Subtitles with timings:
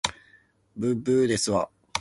[0.75, 1.69] ぶっぶーですわ